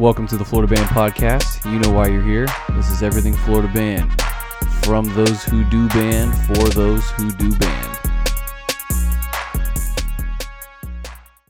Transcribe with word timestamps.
Welcome 0.00 0.26
to 0.28 0.38
the 0.38 0.46
Florida 0.46 0.74
Band 0.74 0.88
Podcast. 0.88 1.70
You 1.70 1.78
know 1.78 1.90
why 1.90 2.06
you're 2.06 2.22
here. 2.22 2.46
This 2.70 2.88
is 2.88 3.02
Everything 3.02 3.34
Florida 3.34 3.68
Band. 3.68 4.10
From 4.82 5.04
those 5.12 5.44
who 5.44 5.62
do 5.64 5.88
band, 5.88 6.34
for 6.46 6.70
those 6.70 7.10
who 7.10 7.30
do 7.32 7.54
band. 7.56 7.99